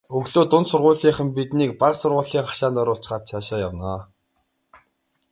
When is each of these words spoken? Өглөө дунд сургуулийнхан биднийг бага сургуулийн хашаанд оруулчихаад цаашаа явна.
Өглөө 0.17 0.43
дунд 0.51 0.67
сургуулийнхан 0.71 1.29
биднийг 1.37 1.71
бага 1.81 1.97
сургуулийн 2.01 2.47
хашаанд 2.47 2.75
оруулчихаад 2.81 3.27
цаашаа 3.29 3.59
явна. 3.67 3.95